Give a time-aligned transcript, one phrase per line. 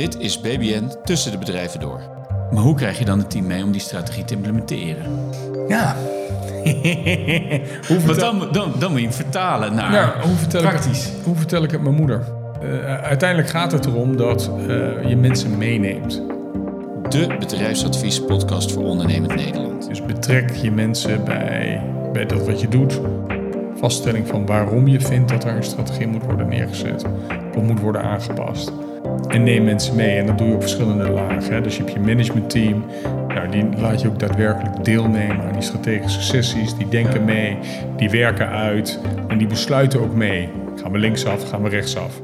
[0.00, 2.00] Dit is BBN tussen de bedrijven door.
[2.50, 5.04] Maar hoe krijg je dan het team mee om die strategie te implementeren?
[5.68, 5.96] Ja.
[7.88, 8.38] hoe vertel...
[8.38, 11.06] dan, dan, dan, moet je hem vertalen naar ja, hoe vertel praktisch.
[11.06, 12.24] Ik, hoe vertel ik het mijn moeder?
[12.62, 16.22] Uh, uiteindelijk gaat het erom dat uh, je mensen meeneemt.
[17.08, 19.88] De bedrijfsadviespodcast voor ondernemend Nederland.
[19.88, 21.82] Dus betrek je mensen bij,
[22.12, 23.00] bij dat wat je doet.
[23.76, 27.04] Vaststelling van waarom je vindt dat er een strategie moet worden neergezet.
[27.56, 28.72] Of moet worden aangepast.
[29.28, 30.18] En neem mensen mee.
[30.18, 31.54] En dat doe je op verschillende lagen.
[31.54, 31.60] Hè.
[31.60, 32.84] Dus je hebt je managementteam.
[33.28, 36.74] Nou, die laat je ook daadwerkelijk deelnemen aan die strategische sessies.
[36.76, 37.58] Die denken mee,
[37.96, 40.48] die werken uit en die besluiten ook mee.
[40.82, 42.22] Gaan we linksaf, gaan we rechtsaf.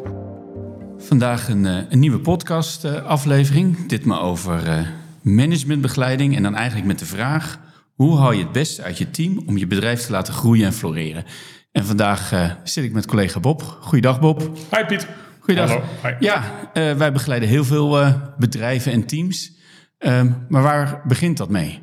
[0.98, 3.86] Vandaag een, eh, een nieuwe podcast uh, aflevering.
[3.86, 4.86] Ditmaal over uh,
[5.22, 6.36] managementbegeleiding.
[6.36, 7.58] En dan eigenlijk met de vraag...
[7.94, 10.72] hoe haal je het beste uit je team om je bedrijf te laten groeien en
[10.72, 11.24] floreren?
[11.72, 12.32] En vandaag
[12.64, 13.62] zit ik met collega Bob.
[13.80, 14.50] Goeiedag Bob.
[14.70, 15.25] Hi Piet.
[15.46, 15.82] Goeiedag.
[16.18, 19.52] Ja, uh, wij begeleiden heel veel uh, bedrijven en teams.
[19.98, 21.82] Uh, maar waar begint dat mee?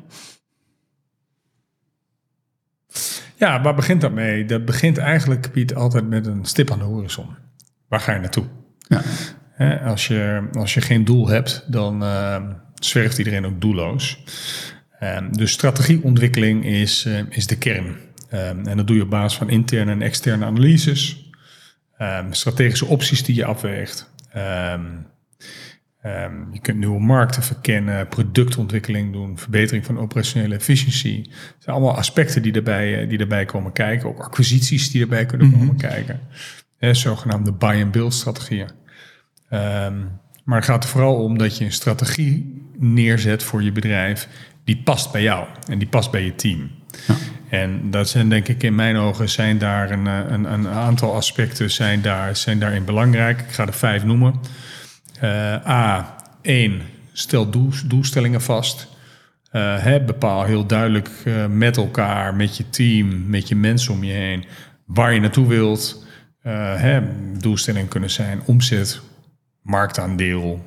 [3.36, 4.44] Ja, waar begint dat mee?
[4.44, 7.26] Dat begint eigenlijk, Piet, altijd met een stip aan de horizon.
[7.88, 8.44] Waar ga je naartoe?
[8.78, 9.02] Ja.
[9.84, 12.04] als, je, als je geen doel hebt, dan
[12.74, 14.24] zwerft iedereen ook doelloos.
[15.30, 17.96] dus strategieontwikkeling is, is de kern.
[18.28, 21.23] en dat doe je op basis van interne en externe analyses.
[21.98, 24.12] Um, strategische opties die je afweegt.
[24.36, 25.06] Um,
[26.04, 31.20] um, je kunt nieuwe markten verkennen, productontwikkeling doen, verbetering van operationele efficiëntie.
[31.30, 34.08] Het zijn allemaal aspecten die erbij, eh, die komen kijken.
[34.08, 35.58] Ook acquisities die erbij kunnen mhm.
[35.58, 36.20] komen kijken.
[36.76, 38.70] He, zogenaamde buy-and-build strategieën.
[40.44, 44.28] maar het gaat er vooral om dat je een strategie neerzet voor je bedrijf
[44.64, 46.70] die past bij jou en die past bij je team.
[47.06, 47.14] Ja.
[47.54, 51.14] En dat zijn denk ik in mijn ogen zijn daar een, eh, een, een aantal
[51.14, 53.40] aspecten zijn, daar, zijn daarin belangrijk.
[53.40, 54.34] Ik ga er vijf noemen.
[55.22, 56.82] Uh, A, één,
[57.12, 58.92] stel doel, doelstellingen vast.
[59.50, 61.10] Hè, bepaal heel duidelijk
[61.48, 64.44] met elkaar, met je team, met je mensen om je heen,
[64.86, 66.06] waar je naartoe wilt.
[67.38, 69.00] Doelstellingen kunnen zijn omzet,
[69.62, 70.62] marktaandeel,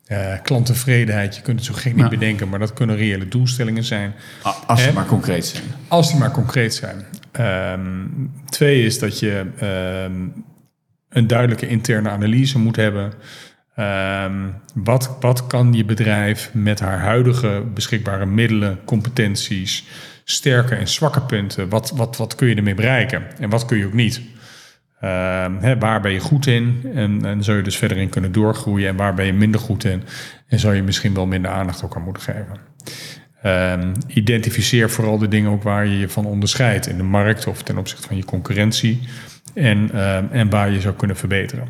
[0.08, 1.36] uh, klanttevredenheid.
[1.36, 4.14] Je kunt het zo gek niet bedenken, maar dat kunnen reële doelstellingen zijn.
[4.68, 5.64] Als ze maar concreet zijn.
[5.88, 7.06] Als die maar concreet zijn.
[7.74, 9.46] Um, twee is dat je
[10.06, 10.46] um,
[11.10, 13.14] een duidelijke interne analyse moet hebben.
[13.80, 19.84] Um, wat, wat kan je bedrijf met haar huidige beschikbare middelen, competenties,
[20.24, 23.86] sterke en zwakke punten, wat, wat, wat kun je ermee bereiken en wat kun je
[23.86, 24.22] ook niet?
[25.04, 26.92] Uh, waar ben je goed in?
[26.94, 28.88] En, en zou je dus verder in kunnen doorgroeien.
[28.88, 30.04] En waar ben je minder goed in?
[30.48, 32.58] En zou je misschien wel minder aandacht ook aan moeten geven.
[33.46, 37.64] Uh, identificeer vooral de dingen ook waar je je van onderscheidt in de markt of
[37.64, 39.00] ten opzichte van je concurrentie.
[39.54, 41.68] En, uh, en waar je zou kunnen verbeteren.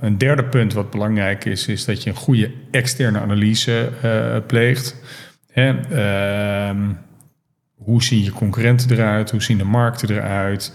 [0.00, 4.96] Een derde punt wat belangrijk is, is dat je een goede externe analyse uh, pleegt.
[5.52, 5.74] Hè,
[7.74, 9.30] hoe zien je concurrenten eruit?
[9.30, 10.72] Hoe zien de markten eruit?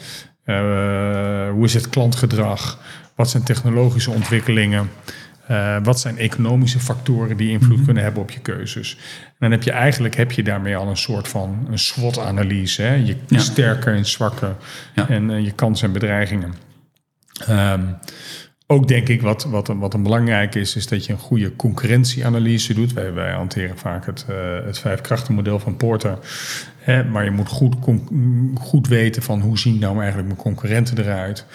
[0.49, 2.79] Uh, hoe is het klantgedrag?
[3.15, 4.89] Wat zijn technologische ontwikkelingen?
[5.51, 7.85] Uh, wat zijn economische factoren die invloed mhm.
[7.85, 8.97] kunnen hebben op je keuzes?
[9.25, 12.83] En dan heb je eigenlijk heb je daarmee al een soort van een SWOT-analyse.
[12.83, 13.39] Je ja.
[13.39, 14.55] sterke en zwakke
[14.95, 15.09] ja.
[15.09, 16.53] en uh, je kansen en bedreigingen.
[17.49, 17.97] Um,
[18.71, 22.73] ook denk ik wat, wat, wat een belangrijk is, is dat je een goede concurrentieanalyse
[22.73, 22.93] doet.
[22.93, 24.35] Wij, wij hanteren vaak het, uh,
[24.65, 26.17] het vijfkrachtenmodel van Porter.
[26.77, 27.75] Hè, maar je moet goed,
[28.59, 31.45] goed weten van hoe zien nou eigenlijk mijn concurrenten eruit.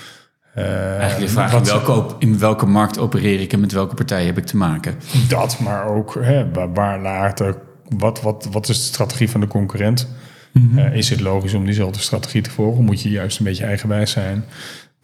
[0.59, 4.27] Uh, eigenlijk de vraag in welke, in welke markt opereer ik en met welke partijen
[4.27, 4.95] heb ik te maken?
[5.29, 7.57] Dat, maar ook hè, waar, waar later,
[7.89, 10.09] wat, wat, wat is de strategie van de concurrent?
[10.53, 10.79] Mm -hmm.
[10.79, 12.85] uh, is het logisch om diezelfde strategie te volgen?
[12.85, 14.45] Moet je juist een beetje eigenwijs zijn?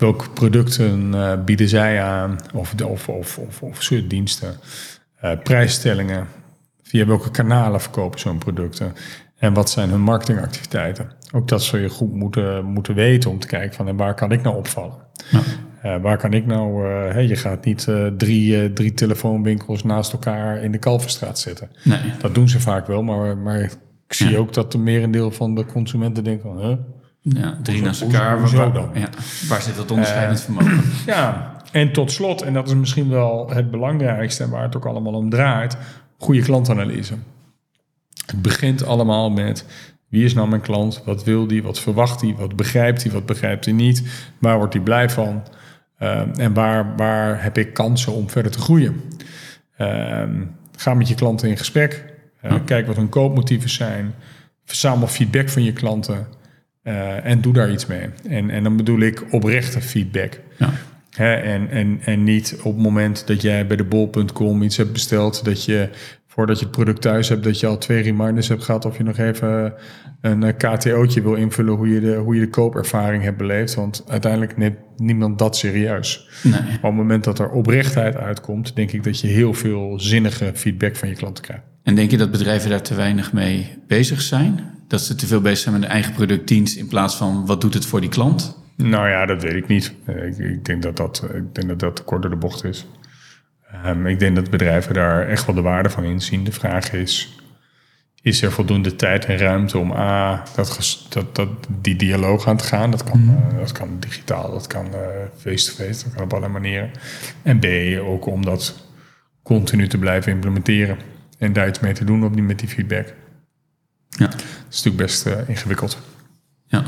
[0.00, 4.54] Welke producten uh, bieden zij aan of, of, of, of, diensten,
[5.24, 6.26] uh, prijsstellingen,
[6.82, 8.92] via welke kanalen verkopen zo'n producten
[9.36, 11.12] en wat zijn hun marketingactiviteiten.
[11.32, 14.32] Ook dat zul je goed moeten, moeten weten om te kijken van en waar kan
[14.32, 14.98] ik nou opvallen.
[15.30, 15.40] Ja.
[15.84, 20.72] Uh, waar kan ik nou, hey, je gaat niet drie, drie telefoonwinkels naast elkaar in
[20.72, 21.70] de Kalverstraat zetten.
[21.84, 22.00] Nee.
[22.20, 25.66] Dat doen ze vaak wel, maar, maar ik zie ook dat de merendeel van de
[25.66, 26.76] consumenten denkt van, huh,
[27.22, 28.50] ja, drie naast elkaar.
[28.50, 28.90] waar, dan?
[28.94, 29.08] Ja,
[29.48, 30.80] waar zit dat onderscheidend uh, vermogen?
[31.14, 34.86] Ja, en tot slot, en dat is misschien wel het belangrijkste en waar het ook
[34.86, 35.76] allemaal om draait,
[36.18, 37.14] goede klantanalyse.
[38.26, 39.64] Het begint allemaal met
[40.08, 41.02] wie is nou mijn klant?
[41.04, 41.62] Wat wil die?
[41.62, 42.34] Wat verwacht hij?
[42.38, 43.12] Wat begrijpt hij?
[43.12, 44.02] Wat begrijpt hij niet?
[44.38, 45.42] Waar wordt hij blij van?
[45.98, 49.02] Uh, en waar, waar heb ik kansen om verder te groeien?
[49.78, 50.22] Uh,
[50.76, 52.04] ga met je klanten in gesprek.
[52.44, 54.14] Uh, Kijk wat hun koopmotieven zijn
[54.64, 56.26] verzamel feedback van je klanten
[56.82, 58.06] eh, en doe daar iets mee.
[58.28, 60.40] En, en dan bedoel ik oprechte feedback.
[60.58, 60.72] Ja.
[61.10, 64.92] Hè, en, en, en niet op het moment dat jij bij de bol.com iets hebt
[64.92, 65.88] besteld, dat je
[66.26, 69.02] voordat je het product thuis hebt, dat je al twee reminders hebt gehad of je
[69.02, 69.74] nog even
[70.20, 73.74] een eh, KTO'tje wil invullen hoe je, de, hoe je de koopervaring hebt beleefd.
[73.74, 76.28] Want uiteindelijk neemt niemand dat serieus.
[76.42, 76.60] Nee.
[76.60, 80.96] op het moment dat er oprechtheid uitkomt, denk ik dat je heel veel zinnige feedback
[80.96, 81.64] van je klanten krijgt.
[81.82, 84.60] En denk je dat bedrijven daar te weinig mee bezig zijn?
[84.90, 87.74] Dat ze te veel bezig zijn met hun eigen productdienst in plaats van wat doet
[87.74, 88.58] het voor die klant?
[88.76, 89.94] Nou ja, dat weet ik niet.
[90.04, 92.86] Eh, ik, ik denk dat dat, ik denk dat dat kort door de bocht is.
[93.86, 96.44] Um, ik denk dat bedrijven daar echt wel de waarde van inzien.
[96.44, 97.40] De vraag is,
[98.22, 101.48] is er voldoende tijd en ruimte om A, dat, dat, dat,
[101.80, 102.90] die dialoog aan te gaan?
[102.90, 103.58] Dat kan, mm.
[103.58, 105.00] dat kan digitaal, dat kan eh,
[105.36, 106.90] face-to-face, dat kan op allerlei manieren.
[107.42, 107.66] En B,
[108.06, 108.86] ook om dat
[109.42, 110.98] continu te blijven implementeren
[111.38, 113.14] en daar iets mee te doen op die, met die feedback.
[114.18, 114.26] Ja.
[114.26, 114.40] Dat
[114.70, 115.98] is natuurlijk best uh, ingewikkeld.
[116.66, 116.84] Ja.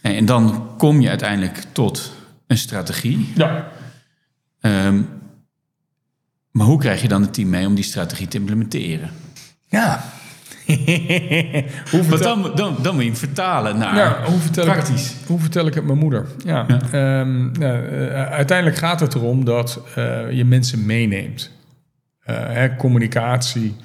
[0.00, 2.12] En dan kom je uiteindelijk tot
[2.46, 3.32] een strategie.
[3.34, 3.68] Ja.
[4.60, 5.08] Um,
[6.50, 9.10] maar hoe krijg je dan het team mee om die strategie te implementeren?
[9.68, 10.04] Ja.
[11.90, 12.42] hoe vertel...
[12.42, 15.10] dan, dan, dan moet je hem vertalen naar ja, hoe vertel praktisch.
[15.10, 16.26] Ik, hoe vertel ik het mijn moeder?
[16.44, 21.50] Ja, ehm, eh, uiteindelijk gaat het erom dat uh, je mensen meeneemt.
[22.26, 23.76] Uh, hè, communicatie.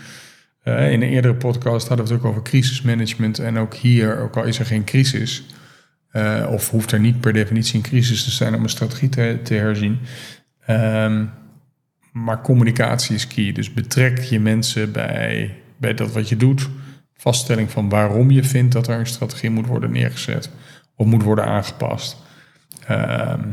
[0.65, 3.39] In een eerdere podcast hadden we het ook over crisismanagement.
[3.39, 5.45] En ook hier, ook al is er geen crisis...
[6.50, 10.00] of hoeft er niet per definitie een crisis te zijn om een strategie te, herzien...
[10.69, 11.31] Um,
[12.23, 13.51] maar communicatie is key.
[13.51, 16.69] Dus betrek je mensen bij, bij dat wat je doet.
[17.13, 20.50] Vaststelling van waarom je vindt dat er een strategie moet worden neergezet
[20.95, 22.17] of moet worden aangepast.
[22.88, 23.51] Ehm,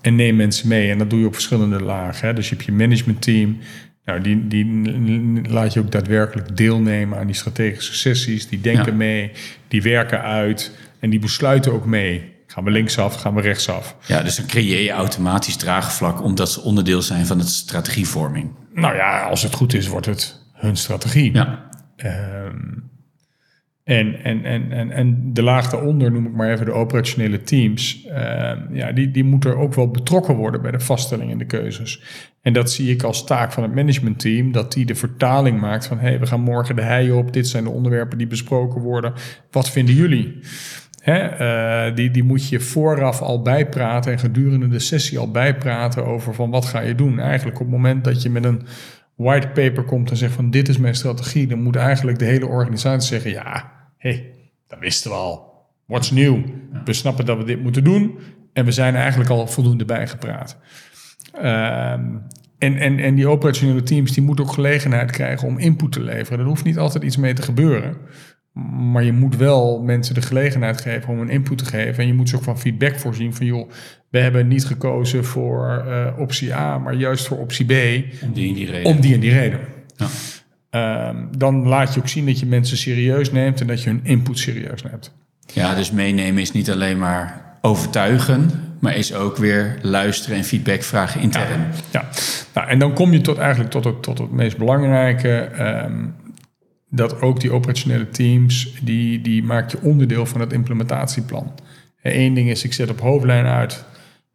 [0.00, 0.90] en neem mensen mee.
[0.90, 2.28] En dat doe je op verschillende lagen.
[2.28, 2.34] Hè.
[2.34, 3.58] Dus je hebt je managementteam.
[4.04, 4.90] Nou, die, die
[5.48, 8.48] laat je ook daadwerkelijk deelnemen aan die strategische sessies.
[8.48, 9.30] Die denken mee,
[9.68, 12.32] die werken uit en die besluiten ook mee.
[12.46, 13.96] Gaan we linksaf, gaan we rechtsaf.
[14.06, 18.50] Ja, dus dan creëer je automatisch draagvlak omdat ze onderdeel zijn van het strategievorming.
[18.72, 21.32] Nou ja, als het goed is, wordt het hun strategie.
[21.32, 21.68] Ja.
[21.96, 22.56] Ehm,
[23.84, 28.06] en, en, en, en, en de laag daaronder, noem ik maar even de operationele teams,
[28.06, 32.02] uh, ja, die, die moeten ook wel betrokken worden bij de vaststelling en de keuzes.
[32.42, 35.98] En dat zie ik als taak van het managementteam, dat die de vertaling maakt van
[35.98, 39.12] hé, hey, we gaan morgen de hei op, dit zijn de onderwerpen die besproken worden,
[39.50, 40.38] wat vinden jullie?
[41.02, 41.40] Hè,
[41.88, 46.34] uh, die, die moet je vooraf al bijpraten en gedurende de sessie al bijpraten over
[46.34, 47.18] van wat ga je doen.
[47.18, 48.62] Eigenlijk op het moment dat je met een
[49.16, 52.46] white paper komt en zegt van dit is mijn strategie, dan moet eigenlijk de hele
[52.46, 53.72] organisatie zeggen ja,
[54.08, 54.34] hey,
[54.66, 55.52] dat wisten we al.
[55.86, 56.38] What's new?
[56.84, 58.18] We snappen dat we dit moeten doen
[58.52, 60.56] en we zijn eigenlijk al voldoende bijgepraat.
[61.32, 62.16] Ehm,
[62.58, 66.38] en, en, en die operationele teams die moeten ook gelegenheid krijgen om input te leveren.
[66.38, 67.96] Er hoeft niet altijd iets mee te gebeuren.
[68.92, 72.02] Maar je moet wel mensen de gelegenheid geven om een input te geven.
[72.02, 73.70] En je moet ze ook van feedback voorzien van joh,
[74.10, 77.72] we hebben niet gekozen voor uh, optie A, maar juist voor optie B.
[78.22, 78.84] Om die en die reden.
[78.84, 79.60] Om die en die reden.
[79.96, 80.06] Ja.
[80.74, 84.00] Uh, dan laat je ook zien dat je mensen serieus neemt en dat je hun
[84.02, 85.12] input serieus neemt.
[85.52, 88.50] Ja, dus meenemen is niet alleen maar overtuigen,
[88.80, 91.60] maar is ook weer luisteren en feedback vragen intern.
[91.60, 92.08] Ja, ja.
[92.54, 95.50] Nou, en dan kom je tot eigenlijk tot het, tot het meest belangrijke.
[95.84, 96.14] Um,
[96.90, 101.54] dat ook die operationele teams, die, die maak je onderdeel van het implementatieplan.
[102.02, 103.84] Eén ding is, ik zet op hoofdlijn uit,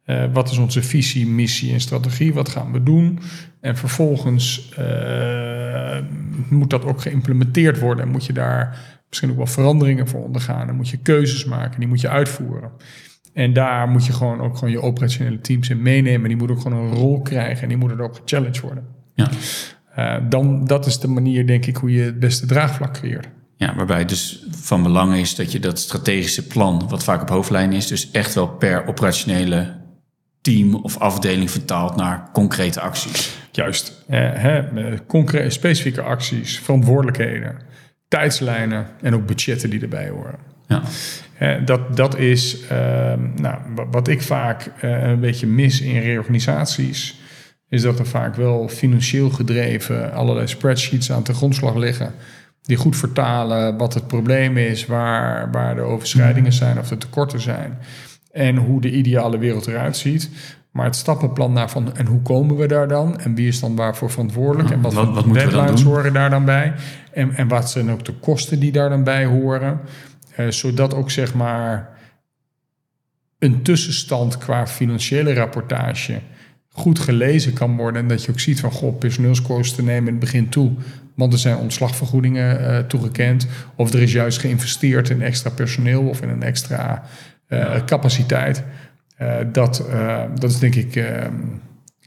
[0.06, 3.18] uh, wat is onze visie, missie en strategie, wat gaan we doen?
[3.60, 5.59] En vervolgens uh,
[6.48, 10.66] moet dat ook geïmplementeerd worden en moet je daar misschien ook wel veranderingen voor ondergaan.
[10.66, 12.70] Dan moet je keuzes maken, die moet je uitvoeren.
[13.32, 16.28] En daar moet je gewoon ook gewoon je operationele teams in meenemen.
[16.28, 18.84] Die moeten ook gewoon een rol krijgen en die moeten er ook gechallenged worden.
[19.14, 19.28] Ja.
[19.98, 23.28] Uh, dan, dat is de manier, denk ik, hoe je het beste draagvlak creëert.
[23.56, 27.28] Ja, waarbij het dus van belang is dat je dat strategische plan, wat vaak op
[27.28, 29.79] hoofdlijn is, dus echt wel per operationele
[30.40, 33.38] team of afdeling vertaalt naar concrete acties.
[33.52, 34.04] Juist.
[34.10, 34.62] Uh, hè,
[35.06, 37.58] concrete, specifieke acties, verantwoordelijkheden,
[38.08, 40.38] tijdslijnen en ook budgetten die erbij horen.
[40.66, 40.82] Ja.
[41.40, 42.68] Uh, dat, dat is uh,
[43.36, 43.58] nou,
[43.90, 47.18] wat ik vaak een beetje mis in reorganisaties
[47.68, 52.14] is dat er vaak wel financieel gedreven allerlei spreadsheets aan de grondslag liggen.
[52.62, 57.40] Die goed vertalen wat het probleem is, waar, waar de overschrijdingen zijn of de tekorten
[57.40, 57.78] zijn.
[58.32, 60.30] En hoe de ideale wereld eruit ziet.
[60.70, 63.20] Maar het stappenplan daarvan en hoe komen we daar dan?
[63.20, 64.70] En wie is dan waarvoor verantwoordelijk?
[64.70, 66.72] En wat, wat, wat deadlines horen daar dan bij?
[67.12, 69.80] En, en wat zijn ook de kosten die daar dan bij horen?
[70.38, 71.88] Uh, zodat ook zeg maar
[73.38, 76.20] een tussenstand qua financiële rapportage
[76.72, 78.02] goed gelezen kan worden.
[78.02, 80.72] En dat je ook ziet van, goh, personeelskosten nemen in het begin toe.
[81.14, 83.46] want er zijn ontslagvergoedingen uh, toegekend.
[83.76, 87.04] Of er is juist geïnvesteerd in extra personeel of in een extra
[87.86, 88.64] capaciteit.
[89.20, 89.84] Uh, dat,
[90.34, 91.04] dat is denk ik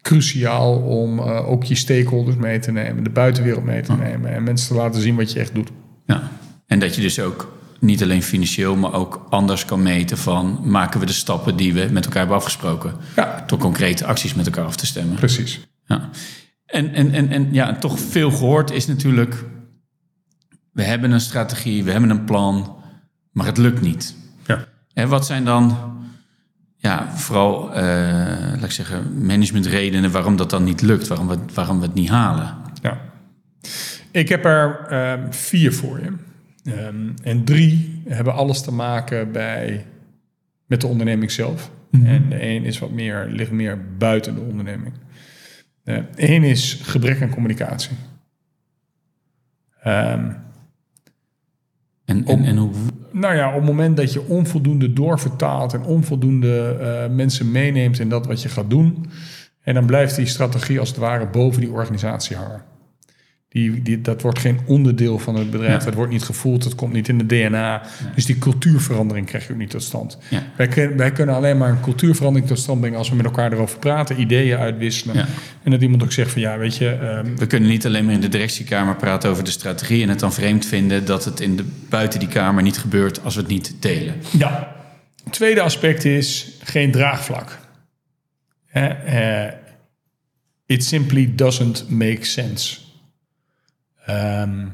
[0.01, 4.67] cruciaal om ook je stakeholders mee te nemen, de buitenwereld mee te nemen en mensen
[4.67, 5.71] te laten zien wat je echt doet.
[6.05, 6.31] Ja,
[6.67, 10.99] en dat je dus ook niet alleen financieel, maar ook anders kan meten van maken
[10.99, 12.93] we de stappen die we met elkaar hebben afgesproken.
[13.15, 13.43] Ja.
[13.47, 15.15] Door concrete acties met elkaar af te stemmen.
[15.15, 15.67] Precies.
[15.85, 16.09] Ja.
[16.65, 19.43] En, en, en, en ja, toch veel gehoord is natuurlijk,
[20.71, 22.75] we hebben een strategie, we hebben een plan,
[23.31, 24.15] maar het lukt niet.
[24.45, 24.65] Ja.
[24.93, 25.77] En wat zijn dan,
[26.77, 27.75] ja, vooral, uh,
[28.53, 32.09] laat ik zeggen, managementredenen waarom dat dan niet lukt, waarom we, waarom we het niet
[32.09, 32.55] halen?
[32.81, 33.01] Ja.
[34.11, 36.13] Ik heb er uh, vier voor je.
[36.71, 39.85] Um, en drie hebben alles te maken bij,
[40.65, 41.71] met de onderneming zelf.
[41.91, 42.09] Mm -hmm.
[42.09, 44.93] En de een is wat meer, ligt meer buiten de onderneming.
[46.15, 47.97] Eén is gebrek aan communicatie.
[49.85, 50.37] Um,
[52.05, 52.71] en, en, en hoe?
[53.13, 58.09] Nou ja, op het moment dat je onvoldoende doorvertaalt en onvoldoende uh, mensen meeneemt in
[58.09, 59.05] dat wat je gaat doen,
[59.61, 62.72] en dan blijft die strategie als het ware boven die organisatie hangen.
[63.53, 65.79] Die, die, dat wordt geen onderdeel van het bedrijf.
[65.79, 65.85] Ja.
[65.85, 66.63] Dat wordt niet gevoeld.
[66.63, 67.81] Dat komt niet in de DNA.
[68.15, 70.17] Dus die cultuurverandering krijg je ook niet tot stand.
[70.29, 70.43] Ja.
[70.57, 73.79] Wij, wij, kunnen alleen maar een cultuurverandering tot stand brengen als we met elkaar erover
[73.79, 75.25] praten, ideeën uitwisselen.
[75.63, 76.87] En dat iemand ook zegt van ja, weet je.
[77.25, 80.19] Um, we kunnen niet alleen maar in de directiekamer praten over de strategie en het
[80.19, 83.49] dan vreemd vinden dat het in de, buiten die kamer niet gebeurt als we het
[83.49, 84.15] niet delen.
[84.37, 84.75] Ja.
[85.23, 87.59] Het tweede aspect is geen draagvlak.
[88.73, 89.47] Uh,
[90.65, 92.81] it simply doesn't make sense.
[94.09, 94.73] Um,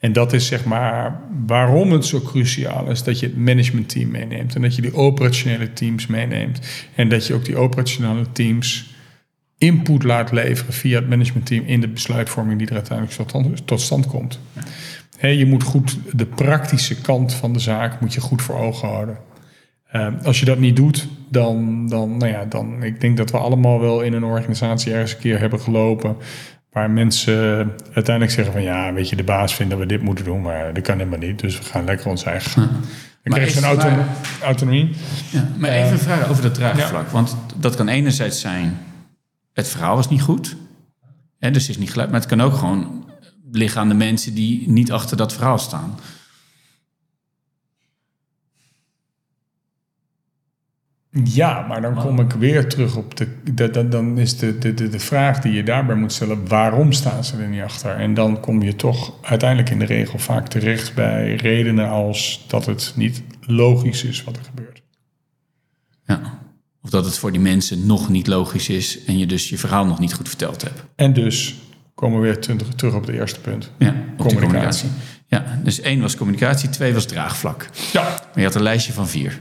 [0.00, 4.54] en dat is zeg maar waarom het zo cruciaal is dat je het managementteam meeneemt
[4.54, 6.60] en dat je die operationele teams meeneemt
[6.94, 8.94] en dat je ook die operationele teams
[9.58, 14.40] input laat leveren via het managementteam in de besluitvorming die er uiteindelijk tot, stand komt.
[15.20, 19.18] je moet goed de praktische kant van de zaak moet je goed voor ogen houden.
[19.92, 23.38] Uh, als je dat niet doet, dan, dan, nou ja, dan, ik denk dat we
[23.38, 26.16] allemaal wel in een organisatie ergens een keer hebben gelopen
[26.70, 27.34] Waar mensen
[27.92, 30.74] uiteindelijk zeggen van ja, weet je, de baas vindt dat we dit moeten doen, maar
[30.74, 31.40] dat kan helemaal niet.
[31.40, 32.70] Dus we gaan lekker ons eigen gaan.
[33.22, 33.88] Dan krijg je een auto
[34.42, 34.90] autonomie.
[35.30, 37.08] Ja, maar even een vraag over dat draagvlak.
[37.08, 38.78] Want dat kan enerzijds zijn,
[39.52, 40.56] het verhaal is niet goed.
[41.38, 42.10] Hè, dus het is niet gelijk.
[42.10, 43.04] Maar het kan ook gewoon
[43.52, 45.98] liggen aan de mensen die niet achter dat verhaal staan.
[51.12, 53.70] Ja, maar dan kom ik weer terug op de.
[53.70, 57.24] Dan, dan is de, de, de, de vraag die je daarbij moet stellen: waarom staan
[57.24, 57.96] ze er niet achter?
[57.96, 62.66] En dan kom je toch uiteindelijk in de regel vaak terecht bij redenen als dat
[62.66, 64.82] het niet logisch is wat er gebeurt.
[66.04, 66.38] Ja,
[66.82, 69.86] of dat het voor die mensen nog niet logisch is en je dus je verhaal
[69.86, 70.82] nog niet goed verteld hebt.
[70.96, 71.60] En dus
[71.94, 72.40] komen we weer
[72.76, 74.40] terug op het eerste punt: ja, communicatie.
[74.40, 74.88] communicatie.
[75.26, 77.68] Ja, dus één was communicatie, twee was draagvlak.
[77.92, 78.02] Ja.
[78.02, 79.38] Maar je had een lijstje van vier.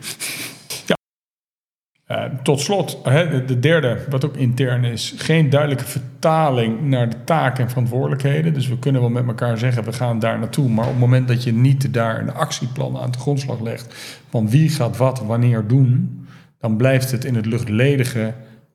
[2.11, 7.23] Uh, tot slot, hè, de derde, wat ook intern is, geen duidelijke vertaling naar de
[7.23, 8.53] taken en verantwoordelijkheden.
[8.53, 10.69] Dus we kunnen wel met elkaar zeggen, we gaan daar naartoe.
[10.69, 13.95] Maar op het moment dat je niet daar een actieplan aan de grondslag legt
[14.29, 16.19] van wie gaat wat wanneer doen,
[16.59, 18.33] dan blijft het in het luchtledige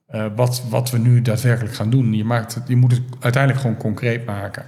[0.09, 2.13] uh, wat, wat we nu daadwerkelijk gaan doen.
[2.13, 4.65] Je, maakt je moet het uiteindelijk gewoon concreet maken.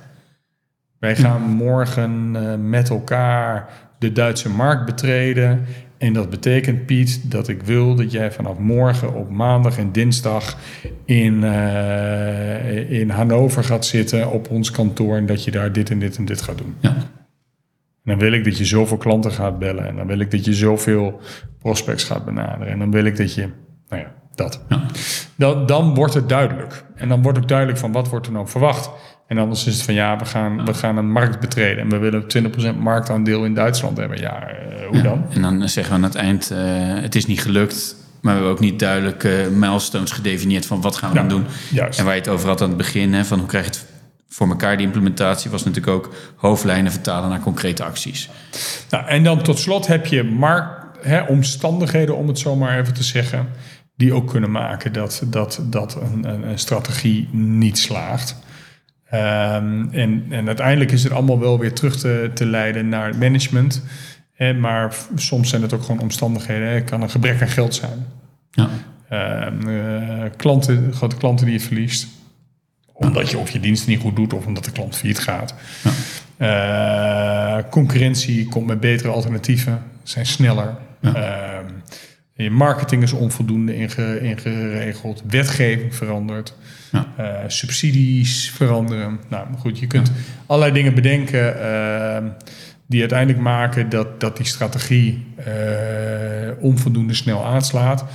[1.00, 3.70] Wij gaan morgen uh, met elkaar
[4.00, 5.66] de Duitse markt betreden.
[5.98, 10.58] En dat betekent, Piet, dat ik wil dat jij vanaf morgen op maandag en dinsdag
[11.06, 16.00] in, uh, in Hannover gaat zitten op ons kantoor en dat je daar dit en
[16.00, 16.76] dit en dit gaat doen.
[16.80, 16.90] Ja.
[16.90, 20.46] En dan wil ik dat je zoveel klanten gaat bellen en dan wil ik dat
[20.46, 21.20] je zoveel
[21.60, 23.50] prospects gaat benaderen en dan wil ik dat je,
[23.90, 24.66] nou ja, dat.
[24.70, 24.86] Ja.
[25.36, 26.86] Dan, dan wordt het duidelijk.
[26.96, 28.90] En dan wordt ook duidelijk van wat wordt er nou verwacht.
[29.28, 31.98] En anders is het van ja, we gaan, we gaan een markt betreden en we
[31.98, 32.24] willen
[32.76, 34.20] 20% marktaandeel in Duitsland hebben.
[34.20, 35.26] Ja, uh, hoe dan?
[35.30, 36.58] En dan zeggen we aan het eind, uh,
[37.02, 40.96] het is niet gelukt, maar we hebben ook niet duidelijk uh, milestones gedefinieerd van wat
[40.96, 41.46] gaan we dan doen.
[41.72, 42.00] Juist.
[42.00, 43.86] En waar je het over had aan het begin, hè, van hoe krijg je het
[44.30, 48.30] voor elkaar, die implementatie, was natuurlijk ook hoofdlijnen vertalen naar concrete acties.
[48.90, 52.94] Nou, en dan tot slot heb je markt, hè, omstandigheden, om het zo maar even
[52.94, 53.48] te zeggen,
[53.96, 58.36] die ook kunnen maken dat, dat, dat een, een, een strategie niet slaagt.
[59.14, 63.20] Um, en, en uiteindelijk is het allemaal wel weer terug te, te leiden naar het
[63.20, 63.84] management.
[64.60, 66.68] Maar soms zijn het ook gewoon omstandigheden.
[66.68, 68.06] Het kan een gebrek aan geld zijn.
[68.52, 68.70] Ja.
[69.48, 72.08] Um, uh, klanten, grote klanten die je verliest.
[72.94, 75.54] Omdat je of je dienst niet goed doet of omdat de klant failliet gaat.
[76.38, 77.58] Ja.
[77.58, 80.76] Uh, concurrentie komt met betere alternatieven, zijn sneller.
[81.02, 81.60] Ja.
[81.60, 81.84] Um,
[82.34, 85.24] Je marketing is onvoldoende inge, ingeregeld.
[85.28, 86.54] Wetgeving verandert.
[86.92, 87.08] Ja.
[87.20, 89.20] Uh, subsidies veranderen.
[89.30, 90.12] Nou, goed, je kunt
[90.46, 92.32] allerlei dingen bedenken uh,
[92.88, 95.46] die uiteindelijk maken dat, dat die strategie uh,
[96.60, 98.06] onvoldoende snel aanslaat.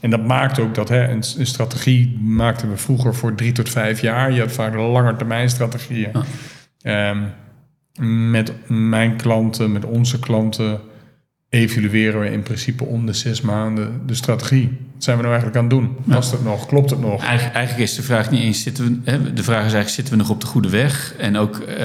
[0.00, 3.68] En dat maakt ook dat hè, een, een, strategie maakten we vroeger voor drie tot
[3.68, 4.32] vijf jaar.
[4.32, 6.10] Je had vaak lange termijn strategieën.
[6.82, 7.32] Um,
[8.34, 10.80] met mijn klanten, met onze klanten
[11.52, 14.78] evalueren we in principe om de zes maanden de strategie.
[14.94, 16.14] Wat zijn we nou eigenlijk aan het doen?
[16.14, 16.66] Past het nog?
[16.66, 17.24] Klopt het nog?
[17.24, 20.14] Eigenlijk, eigenlijk, is de vraag niet eens, zitten we, hè, de vraag is eigenlijk, zitten
[20.14, 21.14] we nog op de goede weg?
[21.18, 21.76] En ook, uh,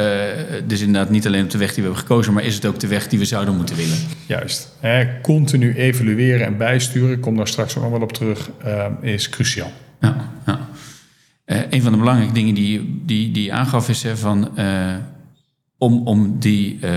[0.68, 2.80] dus inderdaad niet alleen op de weg die we hebben gekozen, maar is het ook
[2.80, 3.98] de weg die we zouden moeten willen?
[4.26, 4.76] Juist.
[4.80, 9.30] Hè, continu evalueren en bijsturen, ik kom daar straks nog wel op terug, uh, is
[9.30, 9.72] cruciaal.
[10.02, 10.68] Ja, ja.
[11.46, 14.50] Uh, een van de belangrijke dingen die, die, die je aangaf is hè, van
[15.78, 16.92] om, om die uh,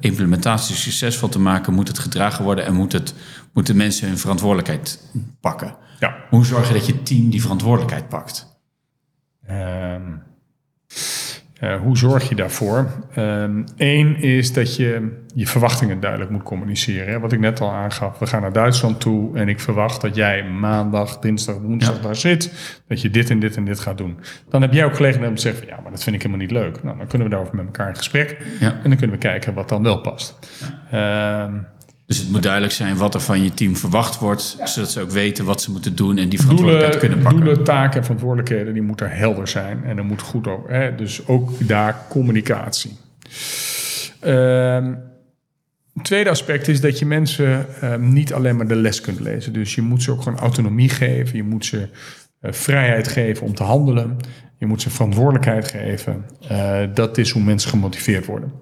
[0.00, 3.14] implementatie succesvol te maken, moet het gedragen worden en moet het,
[3.52, 5.00] moeten mensen hun verantwoordelijkheid
[5.40, 5.76] pakken.
[6.00, 6.16] Ja.
[6.30, 8.58] Hoe zorg je dat je team die verantwoordelijkheid pakt?
[9.50, 10.22] Um,
[11.64, 12.90] uh, hoe zorg je daarvoor?
[13.14, 17.20] Eén ehm, is dat je je verwachtingen duidelijk moet communiceren.
[17.20, 20.44] Wat ik net al aangaf, we gaan naar Duitsland toe en ik verwacht dat jij
[20.44, 22.52] maandag, dinsdag, woensdag daar zit.
[22.88, 24.18] Dat je dit en dit en dit gaat doen.
[24.48, 26.46] Dan heb jij ook gelegenheid om te zeggen, van, ja, maar dat vind ik helemaal
[26.46, 26.82] niet leuk.
[26.82, 28.72] Nou, dan kunnen we daarover met elkaar in gesprek ja.
[28.82, 30.38] en dan kunnen we kijken wat dan wel past.
[30.90, 31.44] Ja.
[31.44, 31.66] Um,
[32.14, 35.10] dus het moet duidelijk zijn wat er van je team verwacht wordt, zodat ze ook
[35.10, 37.44] weten wat ze moeten doen en die verantwoordelijkheid kunnen pakken.
[37.44, 40.70] Doelen, taken en verantwoordelijkheden, die moeten helder zijn en er moet goed over.
[40.70, 40.94] Hè?
[40.94, 42.96] Dus ook daar communicatie.
[44.26, 44.98] Um,
[45.94, 49.52] het tweede aspect is dat je mensen um, niet alleen maar de les kunt lezen.
[49.52, 51.36] Dus je moet ze ook gewoon autonomie geven.
[51.36, 51.88] Je moet ze
[52.40, 54.16] uh, vrijheid geven om te handelen.
[54.58, 56.24] Je moet ze verantwoordelijkheid geven.
[56.52, 58.52] Uh, dat is hoe mensen gemotiveerd worden.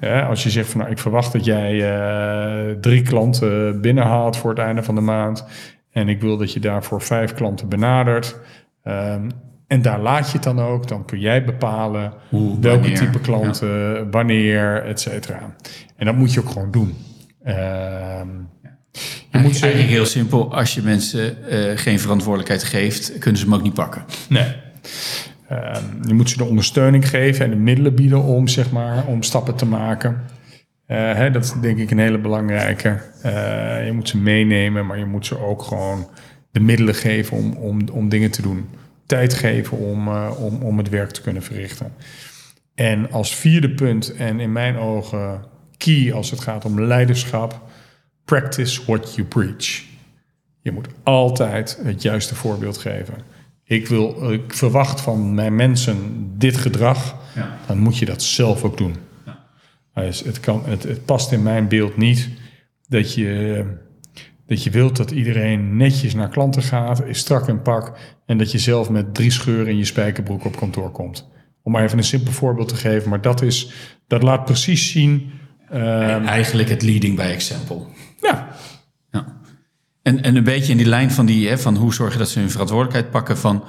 [0.00, 0.20] Ja.
[0.20, 4.58] als je zegt van nou, ik verwacht dat jij uh, drie klanten binnenhaalt voor het
[4.58, 5.44] einde van de maand.
[5.90, 8.36] En ik wil dat je daarvoor vijf klanten benadert.
[8.84, 9.30] Um,
[9.66, 10.88] en daar laat je het dan ook.
[10.88, 15.56] Dan kun jij bepalen Hoe, welke type klanten, wanneer, et cetera.
[15.96, 16.94] En dat moet je ook gewoon doen.
[17.46, 17.54] Uh,
[19.30, 19.62] je moet.
[19.62, 20.54] Eigenlijk heel simpel.
[20.54, 24.04] Als je mensen uh, geen verantwoordelijkheid geeft, kunnen ze hem ook niet pakken.
[24.28, 24.61] Nee.
[25.52, 29.22] Uh, je moet ze de ondersteuning geven en de middelen bieden om, zeg maar, om
[29.22, 30.22] stappen te maken.
[30.88, 33.00] Uh, hè, dat is denk ik een hele belangrijke.
[33.24, 36.08] Uh, je moet ze meenemen, maar je moet ze ook gewoon
[36.50, 38.68] de middelen geven om, om, om dingen te doen.
[39.06, 41.92] Tijd geven om, uh, om, om het werk te kunnen verrichten.
[42.74, 45.44] En als vierde punt, en in mijn ogen
[45.76, 47.60] key als het gaat om leiderschap,
[48.24, 49.82] practice what you preach.
[50.60, 53.14] Je moet altijd het juiste voorbeeld geven.
[53.64, 57.58] Ik, wil, ik verwacht van mijn mensen dit gedrag, ja.
[57.66, 58.96] dan moet je dat zelf ook doen.
[59.26, 59.44] Ja.
[59.94, 62.28] Dus het, kan, het, het past in mijn beeld niet
[62.88, 63.64] dat je,
[64.46, 68.52] dat je wilt dat iedereen netjes naar klanten gaat, is strak in pak en dat
[68.52, 71.30] je zelf met drie scheuren in je spijkerbroek op kantoor komt.
[71.62, 73.72] Om maar even een simpel voorbeeld te geven, maar dat, is,
[74.06, 75.30] dat laat precies zien.
[75.72, 77.76] Um, eigenlijk het leading by example.
[78.20, 78.28] Ja.
[78.30, 78.48] ja.
[80.02, 82.28] En, en een beetje in die lijn van, die, hè, van hoe zorg je dat
[82.28, 83.38] ze hun verantwoordelijkheid pakken.
[83.38, 83.64] Van,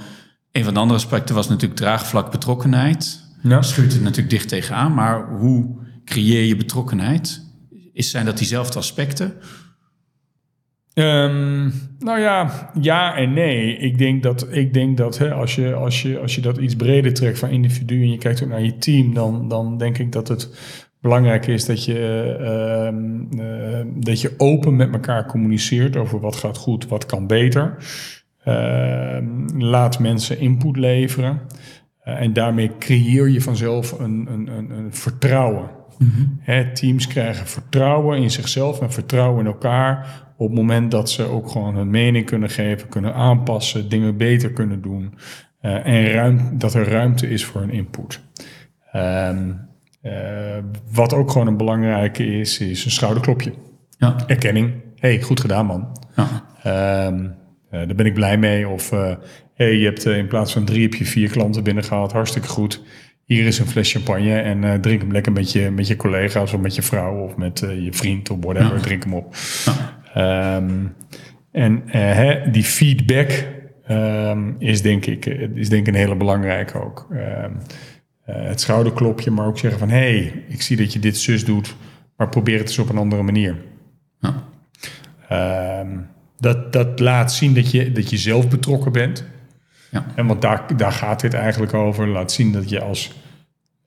[0.52, 3.22] een van de andere aspecten was natuurlijk draagvlak betrokkenheid.
[3.44, 3.62] Ja.
[3.62, 7.52] Schuurt het natuurlijk dicht tegenaan, maar hoe creëer je betrokkenheid?
[7.94, 9.34] Is, zijn dat diezelfde aspecten?
[10.94, 13.78] Um, nou ja, ja en nee.
[13.78, 16.76] Ik denk dat, ik denk dat hè, als, je, als, je, als je dat iets
[16.76, 20.12] breder trekt van individu en je kijkt ook naar je team, dan, dan denk ik
[20.12, 20.50] dat het
[21.04, 26.58] belangrijk is dat je, uh, uh, dat je open met elkaar communiceert over wat gaat
[26.58, 27.78] goed, wat kan beter.
[28.46, 29.18] Uh,
[29.58, 31.42] laat mensen input leveren.
[32.06, 35.70] Uh, en daarmee creëer je vanzelf een, een, een, een vertrouwen.
[35.98, 36.12] Mm
[36.46, 36.74] -hmm.
[36.74, 41.50] teams krijgen vertrouwen in zichzelf en vertrouwen in elkaar op het moment dat ze ook
[41.50, 45.14] gewoon hun mening kunnen geven, kunnen aanpassen, dingen beter kunnen doen.
[45.62, 48.22] En ruim, dat er ruimte is voor een input.
[48.96, 49.72] Um,
[50.04, 50.12] uh,
[50.92, 53.54] wat ook gewoon een belangrijke is, is een schouderklopje.
[53.98, 54.16] Ja.
[54.28, 54.72] Erkenning.
[55.00, 55.98] hey, goed gedaan man.
[56.16, 57.08] Ja.
[57.08, 57.32] Um, uh,
[57.70, 58.68] daar ben ik blij mee.
[58.68, 58.90] Of
[59.54, 62.12] hey, je hebt in plaats van drie heb je vier klanten binnengehaald.
[62.12, 62.82] Hartstikke goed.
[63.26, 66.60] Hier is een fles champagne en drink hem lekker met je, met je collega's of
[66.60, 68.76] met je vrouw of met je vriend of whatever.
[68.76, 68.82] Ja.
[68.82, 69.36] Drink hem op.
[70.18, 70.96] Um,
[71.52, 71.84] en
[72.52, 73.48] die feedback
[73.90, 77.08] um, is, denk ik, is denk ik een hele belangrijke ook.
[78.30, 79.90] Uh, het schouderklopje, maar ook zeggen van...
[79.90, 81.76] hé, hey, ik zie dat je dit zus doet,
[82.18, 83.56] maar probeer het eens op een andere manier.
[84.20, 84.44] Ja.
[86.38, 89.26] dat, dat laat zien dat je, dat je zelf betrokken bent.
[89.92, 90.06] Ja.
[90.16, 92.08] En want daar, daar gaat dit eigenlijk over.
[92.08, 93.12] Laat zien dat je als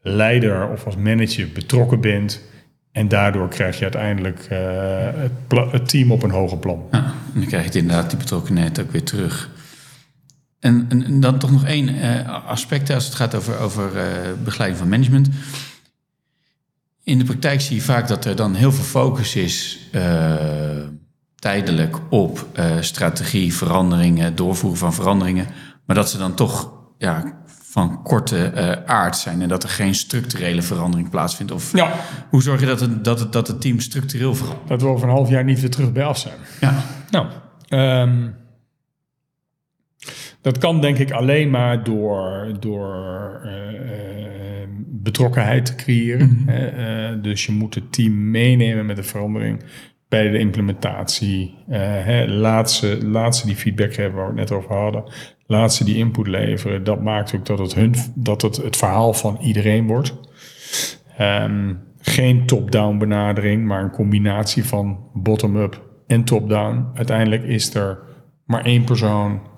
[0.02, 2.42] leider of als manager betrokken bent
[2.92, 5.32] En daardoor krijg je uiteindelijk het,
[5.70, 6.86] het, team op een hoger plan.
[6.90, 6.98] Ja,
[7.34, 9.50] en dan krijg je inderdaad die betrokkenheid ook weer terug.
[10.60, 13.90] En, en, dan toch nog één aspect als het gaat over, over
[14.44, 15.28] begeleiding van management.
[17.02, 19.78] In de praktijk zie je vaak dat er dan heel veel focus is
[21.34, 22.46] tijdelijk op
[22.80, 25.46] strategie, veranderingen, doorvoeren van veranderingen.
[25.86, 27.36] Maar dat ze dan toch ja,
[27.76, 31.52] van korte uh, aard zijn en dat er geen structurele verandering plaatsvindt?
[31.52, 31.92] Of ja.
[32.30, 34.68] hoe zorg je dat het, dat, het, dat het team structureel verandert?
[34.68, 36.34] Dat we over een half jaar niet weer terug bij af zijn.
[36.60, 36.74] Ja.
[37.10, 37.26] Nou,
[37.68, 38.34] um,
[40.46, 43.50] dat kan denk ik alleen maar door, door uh,
[44.86, 46.28] betrokkenheid te creëren.
[46.28, 47.22] Mm -hmm.
[47.22, 49.62] dus je moet het team meenemen met de verandering
[50.08, 51.54] bij de implementatie.
[51.68, 55.04] Uh, hè, laat, ze, laat ze die feedback hebben waar we het net over hadden.
[55.46, 56.84] Laat ze die input leveren.
[56.84, 60.14] Dat maakt ook dat het, hun, dat het, het verhaal van iedereen wordt.
[61.20, 66.86] Um, geen top-down benadering, maar een combinatie van bottom-up en top-down.
[66.94, 67.98] Uiteindelijk is er
[68.44, 69.54] maar één persoon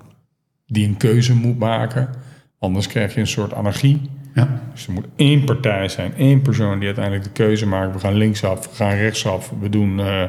[0.69, 2.09] die een keuze moet maken.
[2.59, 4.01] Anders krijg je een soort anarchie.
[4.33, 4.61] Ja.
[4.73, 7.93] Dus er moet één partij zijn, één persoon die uiteindelijk de keuze maakt.
[7.93, 10.23] We gaan linksaf, we gaan rechtsaf, we doen, uh,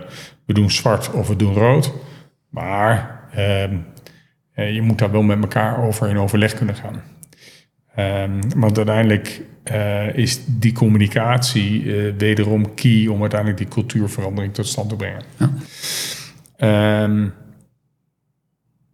[0.47, 1.93] we doen zwart of we doen rood.
[2.49, 7.03] Maar uh, je moet daar wel met elkaar over in overleg kunnen gaan.
[7.99, 14.67] Um, want uiteindelijk uh, is die communicatie uh, wederom key om uiteindelijk die cultuurverandering tot
[14.67, 15.23] stand te brengen.
[16.57, 17.03] Ja.
[17.03, 17.33] Um,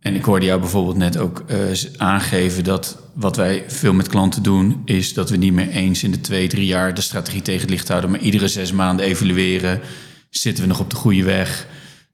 [0.06, 1.56] en ik hoorde jou bijvoorbeeld net ook uh,
[1.96, 6.10] aangeven dat wat wij veel met klanten doen, is dat we niet meer eens in
[6.10, 9.80] de twee, drie jaar de strategie tegen het licht houden, maar iedere zes maanden evalueren.
[10.30, 11.66] Zitten we nog op de goede weg?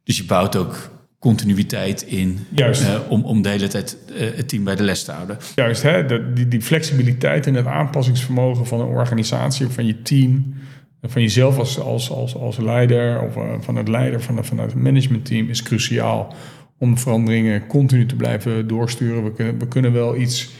[0.05, 2.83] Dus je bouwt ook continuïteit in Juist.
[2.83, 5.39] Uh, om, om de hele tijd uh, het team bij de les te houden.
[5.55, 6.07] Juist, hè?
[6.07, 10.55] De, die, die flexibiliteit en het aanpassingsvermogen van een organisatie of van je team,
[11.03, 15.49] van jezelf als, als, als, als leider of van het leider van, van het managementteam
[15.49, 16.35] is cruciaal
[16.83, 19.25] om veranderingen continu te blijven doorsturen.
[19.25, 20.51] We kunnen, we kunnen wel iets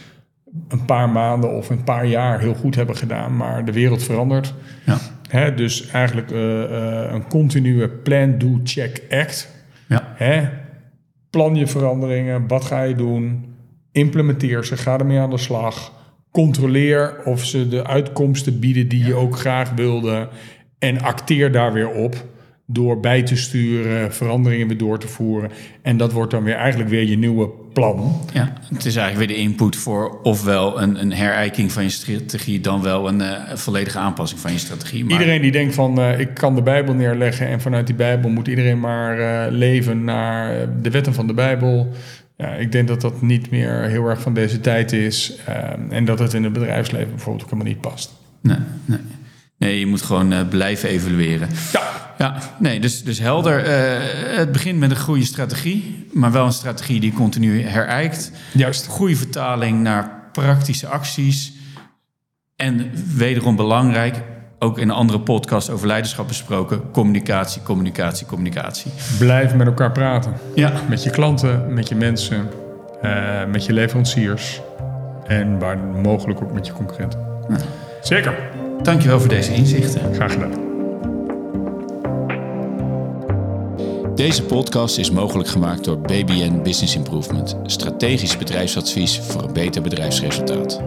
[0.69, 4.55] een paar maanden of een paar jaar heel goed hebben gedaan, maar de wereld verandert.
[4.87, 4.99] Ja.
[5.29, 9.49] Hè, dus eigenlijk uh, uh, een continue plan, do, check, act.
[9.89, 10.13] Ja.
[10.15, 10.49] Hè?
[11.31, 13.55] Plan je veranderingen, wat ga je doen?
[13.93, 15.93] Implementeer ze, ga ermee aan de slag.
[16.31, 20.29] Controleer of ze de uitkomsten bieden die je ook graag wilde.
[20.79, 22.25] En acteer daar weer op
[22.73, 25.51] door bij te sturen, veranderingen weer door te voeren.
[25.83, 28.21] En dat wordt dan weer eigenlijk weer je nieuwe plan.
[28.33, 32.61] Ja, het is eigenlijk weer de input voor ofwel een, een herijking van je strategie,
[32.61, 35.05] dan wel een uh, volledige aanpassing van je strategie.
[35.05, 35.13] Maar...
[35.13, 38.49] Iedereen die denkt van uh, ik kan de Bijbel neerleggen en vanuit die Bijbel moet
[38.49, 41.93] iedereen maar uh, leven naar de wetten van de Bijbel.
[42.37, 45.37] Ja, ik denk dat dat niet meer heel erg van deze tijd is
[45.89, 48.13] en dat het in het bedrijfsleven bijvoorbeeld ook helemaal niet past.
[48.41, 48.99] Nee, nee.
[49.59, 51.49] Nee, je moet gewoon blijven evalueren.
[51.73, 52.12] Ja.
[52.23, 53.67] Ja, nee, dus, dus helder.
[53.67, 58.33] Uh, het begint met een goede strategie, maar wel een strategie die continu herijkt.
[58.53, 58.87] Juist.
[58.87, 61.53] Goede vertaling naar praktische acties.
[62.57, 64.17] En wederom belangrijk,
[64.59, 68.91] ook in een andere podcast over leiderschap besproken, communicatie, communicatie, communicatie.
[69.19, 70.33] Blijf met elkaar praten.
[70.55, 70.73] Ja.
[70.89, 72.49] Met je klanten, met je mensen,
[73.05, 74.61] uh, met je leveranciers
[75.27, 77.21] en waar mogelijk ook met je concurrenten.
[77.49, 77.57] Ja.
[78.03, 78.39] Zeker.
[78.83, 80.15] Dankjewel voor deze inzichten.
[80.15, 80.72] Graag gedaan.
[84.15, 90.81] Deze podcast is mogelijk gemaakt door BBN Business Improvement, strategisch bedrijfsadvies voor een beter bedrijfsresultaat.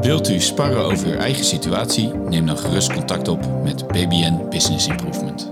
[0.00, 2.08] Wilt u sparren over uw eigen situatie?
[2.28, 5.51] Neem dan gerust contact op met BBN Business Improvement.